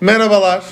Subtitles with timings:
[0.00, 0.64] Merhabalar.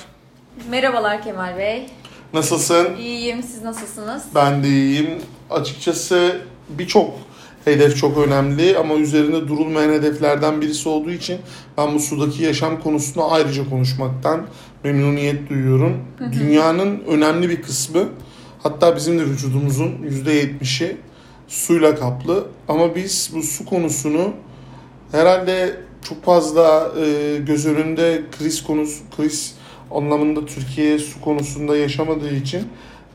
[0.70, 1.86] Merhabalar Kemal Bey.
[2.34, 2.96] Nasılsın?
[2.96, 3.42] İyiyim.
[3.42, 4.22] Siz nasılsınız?
[4.34, 5.10] Ben de iyiyim.
[5.50, 7.10] Açıkçası birçok
[7.64, 11.40] hedef çok önemli ama üzerinde durulmayan hedeflerden birisi olduğu için
[11.78, 14.46] ben bu sudaki yaşam konusunu ayrıca konuşmaktan
[14.84, 16.04] memnuniyet duyuyorum.
[16.32, 18.08] Dünyanın önemli bir kısmı
[18.62, 19.88] hatta bizim de vücudumuzun
[20.26, 20.96] %70'i
[21.48, 24.32] suyla kaplı ama biz bu su konusunu
[25.12, 29.54] herhalde çok fazla e, göz önünde kriz konusu kriz
[29.90, 32.68] anlamında Türkiye su konusunda yaşamadığı için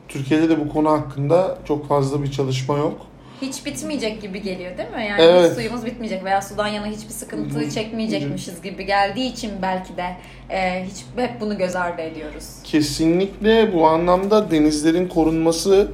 [0.07, 3.01] Türkiye'de de bu konu hakkında çok fazla bir çalışma yok.
[3.41, 5.05] Hiç bitmeyecek gibi geliyor değil mi?
[5.09, 5.53] Yani Evet.
[5.55, 10.05] suyumuz bitmeyecek veya sudan yana hiçbir sıkıntı çekmeyecekmişiz gibi geldiği için belki de
[10.49, 12.45] e, hiç hep bunu göz ardı ediyoruz.
[12.63, 15.87] Kesinlikle bu anlamda denizlerin korunması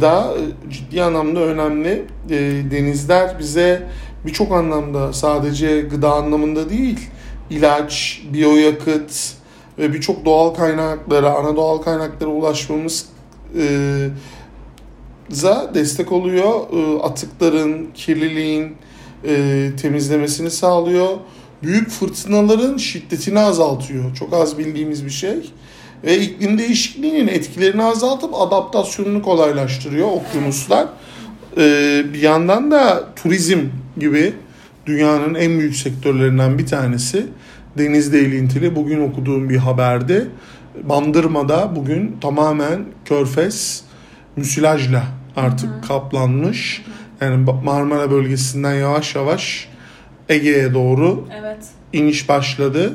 [0.00, 0.34] da
[0.68, 2.04] e, ciddi anlamda önemli.
[2.30, 2.38] E,
[2.70, 3.82] Denizler bize
[4.26, 6.98] birçok anlamda sadece gıda anlamında değil,
[7.50, 9.34] ilaç, biyoyakıt
[9.78, 13.06] ve birçok doğal kaynaklara, ana doğal kaynaklara ulaşmamız
[13.58, 14.08] e,
[15.28, 16.60] za destek oluyor.
[16.72, 18.76] E, Atıkların, kirliliğin
[19.24, 21.08] e, temizlemesini sağlıyor.
[21.62, 24.14] Büyük fırtınaların şiddetini azaltıyor.
[24.14, 25.52] Çok az bildiğimiz bir şey.
[26.04, 30.86] Ve iklim değişikliğinin etkilerini azaltıp adaptasyonunu kolaylaştırıyor okyanuslar.
[31.56, 31.62] E,
[32.12, 33.60] bir yandan da turizm
[33.98, 34.32] gibi
[34.86, 37.26] dünyanın en büyük sektörlerinden bir tanesi.
[37.78, 40.26] Denizle ilintili bugün okuduğum bir haberde
[40.82, 43.84] Bandırma'da bugün tamamen körfez
[44.36, 45.04] müsilajla
[45.36, 46.82] artık kaplanmış.
[47.20, 49.68] Yani Marmara bölgesinden yavaş yavaş
[50.28, 51.58] Ege'ye doğru Evet.
[51.92, 52.94] iniş başladı.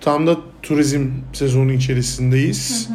[0.00, 2.88] Tam da turizm sezonu içerisindeyiz.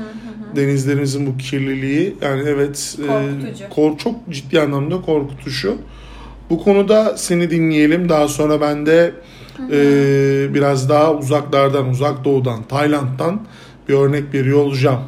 [0.56, 3.70] Denizlerimizin bu kirliliği yani evet e, Korkutucu.
[3.70, 5.78] kor, çok ciddi anlamda korkutucu.
[6.52, 8.10] Bu konuda seni dinleyelim.
[8.10, 9.14] Daha sonra ben de
[9.72, 13.42] e, biraz daha uzaklardan, uzak doğudan, Tayland'dan
[13.90, 15.02] bir örnek veriyor olacağım.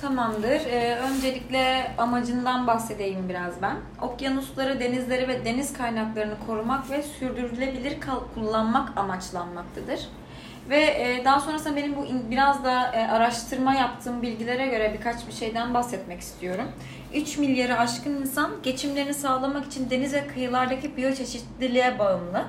[0.00, 0.60] Tamamdır.
[0.70, 3.76] Ee, öncelikle amacından bahsedeyim biraz ben.
[4.02, 10.00] Okyanusları, denizleri ve deniz kaynaklarını korumak ve sürdürülebilir kal- kullanmak amaçlanmaktadır.
[10.70, 15.26] Ve e, daha sonrasında benim bu in- biraz da e, araştırma yaptığım bilgilere göre birkaç
[15.28, 16.64] bir şeyden bahsetmek istiyorum.
[17.14, 22.44] 3 milyarı aşkın insan geçimlerini sağlamak için deniz ve kıyılardaki biyoçeşitliliğe bağımlı.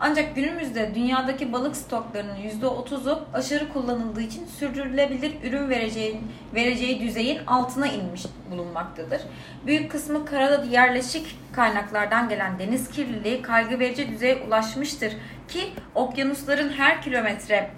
[0.00, 6.20] Ancak günümüzde dünyadaki balık stoklarının %30'u aşırı kullanıldığı için sürdürülebilir ürün vereceğin,
[6.54, 9.20] vereceği düzeyin altına inmiş bulunmaktadır.
[9.66, 15.12] Büyük kısmı karada yerleşik kaynaklardan gelen deniz kirliliği kaygı verici düzeye ulaşmıştır
[15.48, 15.60] ki
[15.94, 17.70] okyanusların her kilometre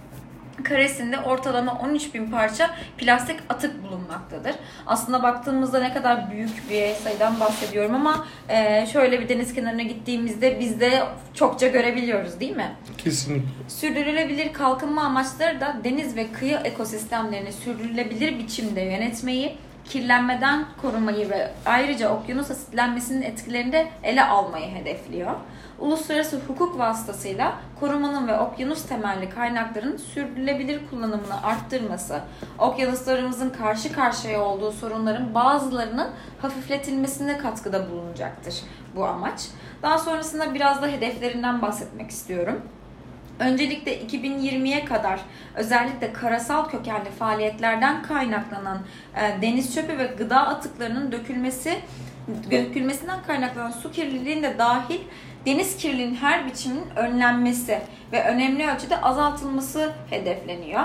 [0.64, 4.54] karesinde ortalama 13 bin parça plastik atık bulunmaktadır.
[4.86, 10.60] Aslında baktığımızda ne kadar büyük bir sayıdan bahsediyorum ama e, şöyle bir deniz kenarına gittiğimizde
[10.60, 11.02] biz de
[11.34, 12.72] çokça görebiliyoruz değil mi?
[12.98, 13.48] Kesinlikle.
[13.68, 22.10] Sürdürülebilir kalkınma amaçları da deniz ve kıyı ekosistemlerini sürdürülebilir biçimde yönetmeyi, kirlenmeden korumayı ve ayrıca
[22.14, 25.34] okyanus asitlenmesinin etkilerini de ele almayı hedefliyor.
[25.78, 32.20] Uluslararası hukuk vasıtasıyla korumanın ve okyanus temelli kaynakların sürdürülebilir kullanımını arttırması,
[32.58, 36.10] okyanuslarımızın karşı karşıya olduğu sorunların bazılarının
[36.42, 38.54] hafifletilmesine katkıda bulunacaktır
[38.96, 39.48] bu amaç.
[39.82, 42.62] Daha sonrasında biraz da hedeflerinden bahsetmek istiyorum.
[43.38, 45.20] Öncelikle 2020'ye kadar
[45.54, 48.78] özellikle karasal kökenli faaliyetlerden kaynaklanan
[49.16, 51.78] e, deniz çöpü ve gıda atıklarının dökülmesi
[52.50, 55.00] dökülmesinden kaynaklanan su kirliliğinin de dahil
[55.46, 57.78] deniz kirliliğinin her biçiminin önlenmesi
[58.12, 60.82] ve önemli ölçüde azaltılması hedefleniyor.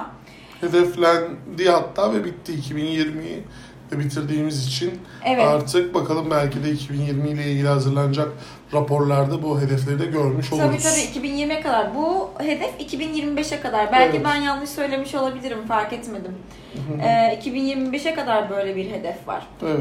[0.62, 3.44] Hedeflendi hatta ve bitti 2020'yi de
[3.92, 4.92] bitirdiğimiz için
[5.26, 5.46] Evet.
[5.48, 8.28] artık bakalım belki de 2020 ile ilgili hazırlanacak
[8.74, 10.68] raporlarda bu hedefleri de görmüş oluruz.
[10.68, 11.96] Tabii tabii 2020'ye kadar.
[11.96, 13.92] Bu hedef 2025'e kadar.
[13.92, 14.26] Belki Evet.
[14.26, 16.32] ben yanlış söylemiş olabilirim fark etmedim.
[17.02, 19.48] Ee, 2025'e kadar böyle bir hedef var.
[19.64, 19.80] Evet.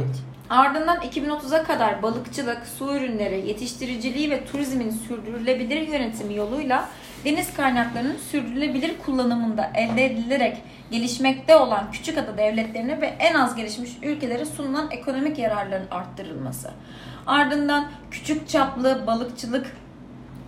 [0.51, 6.89] Ardından 2030'a kadar balıkçılık, su ürünleri, yetiştiriciliği ve turizmin sürdürülebilir yönetimi yoluyla
[7.27, 10.57] deniz kaynaklarının sürdürülebilir kullanımında elde edilerek
[10.91, 16.71] gelişmekte olan küçük ada devletlerine ve en az gelişmiş ülkelere sunulan ekonomik yararların arttırılması.
[17.27, 19.77] Ardından küçük çaplı balıkçılık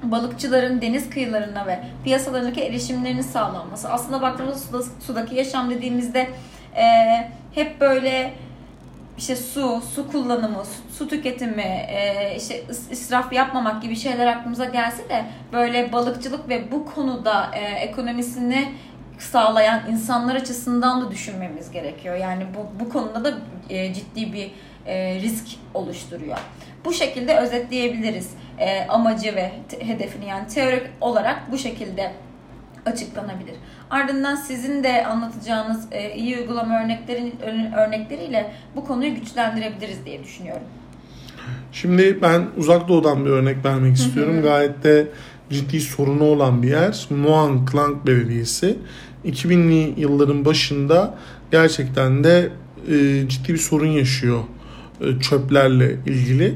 [0.02, 3.88] balıkçıların deniz kıyılarına ve piyasalarındaki erişimlerinin sağlanması.
[3.90, 6.28] Aslında baktığımızda suda- sudaki yaşam dediğimizde
[6.76, 8.32] eee, hep böyle
[9.18, 14.64] işte su, su kullanımı, su, su tüketimi, e, işte is- israf yapmamak gibi şeyler aklımıza
[14.64, 18.68] gelse de böyle balıkçılık ve bu konuda e, ekonomisini
[19.18, 22.16] sağlayan insanlar açısından da düşünmemiz gerekiyor.
[22.16, 23.38] Yani bu, bu konuda da
[23.70, 24.50] e, ciddi bir
[24.86, 26.38] e, risk oluşturuyor.
[26.84, 32.12] Bu şekilde özetleyebiliriz e, amacı ve hedefini yani teorik olarak bu şekilde
[32.88, 33.54] açıklanabilir.
[33.90, 37.34] Ardından sizin de anlatacağınız e, iyi uygulama örneklerin
[37.76, 40.62] örnekleriyle bu konuyu güçlendirebiliriz diye düşünüyorum.
[41.72, 44.42] Şimdi ben uzak doğudan bir örnek vermek istiyorum.
[44.42, 45.08] Gayet de
[45.50, 47.06] ciddi sorunu olan bir yer.
[47.10, 48.78] Muang Klang Belediyesi.
[49.26, 51.14] 2000'li yılların başında
[51.50, 52.48] gerçekten de
[52.88, 54.40] e, ciddi bir sorun yaşıyor
[55.00, 56.54] e, çöplerle ilgili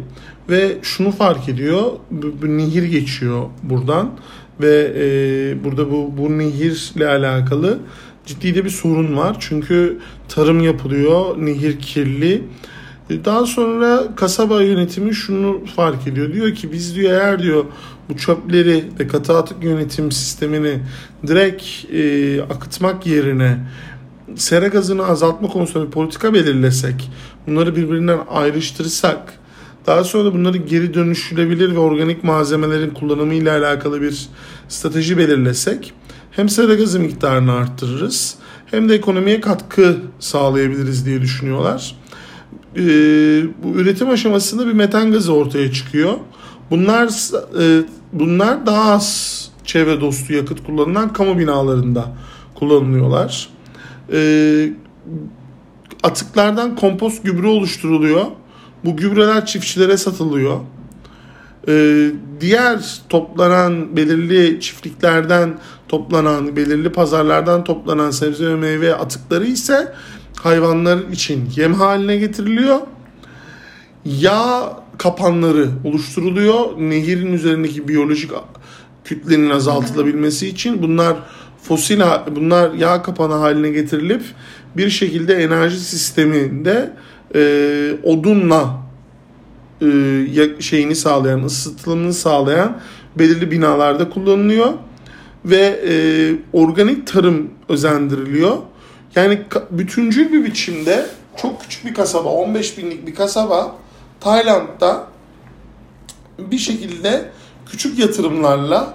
[0.48, 4.10] ve şunu fark ediyor bir, bir nehir geçiyor buradan
[4.62, 7.78] ve e, burada bu bu nehirle alakalı
[8.26, 9.98] ciddi de bir sorun var çünkü
[10.28, 12.42] tarım yapılıyor nehir kirli
[13.10, 16.32] e, daha sonra kasaba yönetimi şunu fark ediyor.
[16.32, 17.64] Diyor ki biz diyor eğer diyor
[18.08, 20.78] bu çöpleri ve katı atık yönetim sistemini
[21.26, 23.58] direkt e, akıtmak yerine
[24.36, 27.10] sera gazını azaltma konusunda bir politika belirlesek,
[27.46, 29.41] bunları birbirinden ayrıştırırsak,
[29.86, 34.28] daha sonra bunları geri dönüşülebilir ve organik malzemelerin kullanımı ile alakalı bir
[34.68, 35.92] strateji belirlesek,
[36.30, 38.34] hem sera gazı miktarını arttırırız,
[38.66, 41.96] hem de ekonomiye katkı sağlayabiliriz diye düşünüyorlar.
[42.76, 42.80] Ee,
[43.62, 46.14] bu üretim aşamasında bir metan gazı ortaya çıkıyor.
[46.70, 47.08] Bunlar
[47.62, 47.82] e,
[48.12, 52.12] bunlar daha az çevre dostu yakıt kullanılan kamu binalarında
[52.54, 53.48] kullanılıyorlar.
[54.12, 54.72] E,
[56.02, 58.26] atıklardan kompost gübre oluşturuluyor.
[58.84, 60.60] Bu gübreler çiftçilere satılıyor.
[61.68, 62.06] E,
[62.40, 65.58] diğer toplanan belirli çiftliklerden
[65.88, 69.92] toplanan, belirli pazarlardan toplanan sebze ve meyve atıkları ise
[70.42, 72.80] hayvanlar için yem haline getiriliyor.
[74.04, 76.78] Yağ kapanları oluşturuluyor.
[76.78, 78.30] Nehirin üzerindeki biyolojik
[79.04, 81.16] kütlenin azaltılabilmesi için bunlar
[81.62, 82.00] fosil
[82.36, 84.22] bunlar yağ kapanı haline getirilip
[84.76, 86.92] bir şekilde enerji sisteminde
[87.34, 88.82] e, odunla
[89.82, 92.80] e, şeyini sağlayan, ısıtılımını sağlayan
[93.18, 94.72] belirli binalarda kullanılıyor
[95.44, 95.94] ve e,
[96.52, 98.56] organik tarım özendiriliyor.
[99.14, 101.06] Yani bütüncül bir biçimde
[101.36, 103.76] çok küçük bir kasaba, 15 binlik bir kasaba
[104.20, 105.06] Tayland'da
[106.38, 107.30] bir şekilde
[107.66, 108.94] küçük yatırımlarla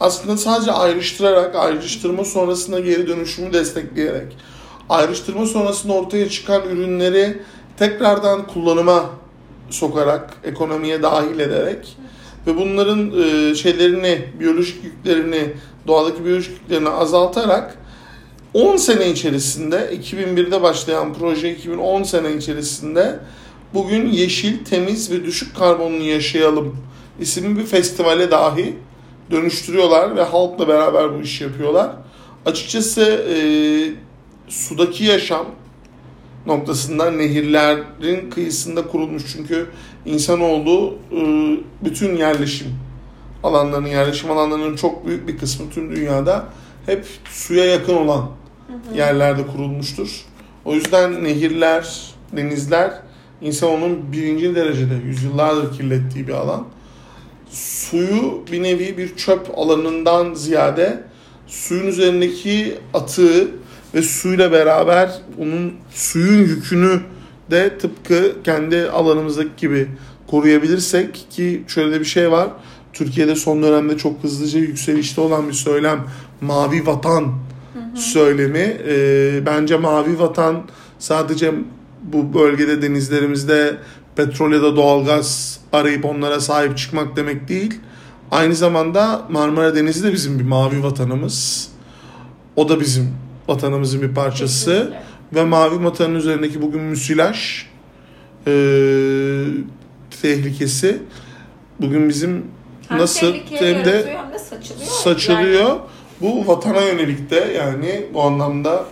[0.00, 4.36] aslında sadece ayrıştırarak, ayrıştırma sonrasında geri dönüşümü destekleyerek,
[4.88, 7.42] ayrıştırma sonrasında ortaya çıkan ürünleri
[7.78, 9.10] tekrardan kullanıma
[9.70, 11.96] sokarak, ekonomiye dahil ederek
[12.46, 15.52] ve bunların e, şeylerini, biyolojik yüklerini,
[15.86, 17.78] doğadaki biyolojik yüklerini azaltarak
[18.54, 23.18] 10 sene içerisinde 2001'de başlayan proje 2010 sene içerisinde
[23.74, 26.76] bugün yeşil, temiz ve düşük karbonlu yaşayalım
[27.20, 28.76] isimli bir festivale dahi
[29.30, 31.90] dönüştürüyorlar ve halkla beraber bu işi yapıyorlar.
[32.46, 33.38] Açıkçası e,
[34.48, 35.46] sudaki yaşam
[36.48, 39.22] noktasından nehirlerin kıyısında kurulmuş.
[39.32, 39.66] Çünkü
[40.04, 41.20] insanoğlu e,
[41.84, 42.68] bütün yerleşim
[43.42, 46.44] alanlarının, yerleşim alanlarının çok büyük bir kısmı tüm dünyada
[46.86, 48.30] hep suya yakın olan
[48.94, 50.24] yerlerde kurulmuştur.
[50.64, 52.92] O yüzden nehirler, denizler
[53.40, 56.64] insanoğlunun birinci derecede yüzyıllardır kirlettiği bir alan.
[57.50, 61.04] Suyu bir nevi bir çöp alanından ziyade
[61.46, 63.48] suyun üzerindeki atığı
[63.98, 67.00] ve suyla beraber onun suyun yükünü
[67.50, 69.88] de tıpkı kendi alanımızdaki gibi
[70.26, 72.48] koruyabilirsek ki şöyle bir şey var.
[72.92, 76.04] Türkiye'de son dönemde çok hızlıca yükselişte olan bir söylem
[76.40, 77.34] mavi vatan
[77.94, 78.76] söylemi.
[78.88, 80.62] E, bence mavi vatan
[80.98, 81.54] sadece
[82.02, 83.76] bu bölgede denizlerimizde
[84.16, 87.80] petrol ya da doğalgaz arayıp onlara sahip çıkmak demek değil.
[88.30, 91.68] Aynı zamanda Marmara Denizi de bizim bir mavi vatanımız.
[92.56, 94.70] O da bizim vatanımızın bir parçası.
[94.70, 95.02] Kesinlikle.
[95.32, 97.64] Ve mavi vatanın üzerindeki bugün müsilaj
[98.46, 98.52] e,
[100.22, 101.02] tehlikesi
[101.80, 102.44] bugün bizim
[102.88, 104.86] hem nasıl hem de, hem de saçılıyor.
[104.86, 105.68] saçılıyor.
[105.68, 105.78] Yani.
[106.20, 108.84] Bu vatana yönelik de yani bu anlamda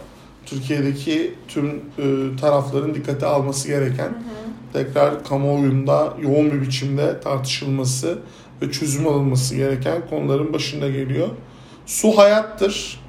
[0.46, 1.66] Türkiye'deki tüm
[1.98, 8.18] e, tarafların dikkate alması gereken hı hı tekrar kamuoyunda yoğun bir biçimde tartışılması
[8.62, 11.28] ve çözüm alınması gereken konuların başında geliyor.
[11.86, 13.00] Su hayattır.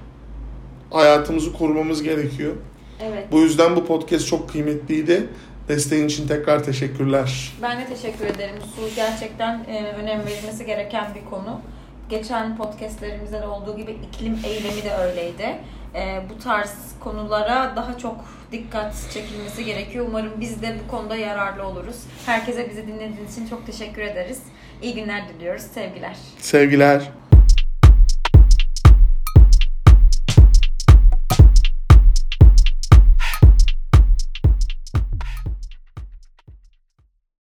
[0.98, 2.54] Hayatımızı korumamız gerekiyor.
[3.02, 3.32] Evet.
[3.32, 5.28] Bu yüzden bu podcast çok kıymetliydi.
[5.68, 7.52] Desteğin için tekrar teşekkürler.
[7.62, 8.56] Ben de teşekkür ederim.
[8.76, 11.62] Su gerçekten e, önem verilmesi gereken bir konu.
[12.10, 15.58] Geçen podcastlerimizde de olduğu gibi iklim eylemi de öyleydi.
[15.96, 18.16] E, bu tarz konulara daha çok
[18.52, 20.06] dikkat çekilmesi gerekiyor.
[20.10, 21.98] Umarım biz de bu konuda yararlı oluruz.
[22.26, 24.40] Herkese bizi dinlediğiniz için çok teşekkür ederiz.
[24.82, 25.64] İyi günler diliyoruz.
[25.64, 26.18] Sevgiler.
[26.40, 27.12] Sevgiler.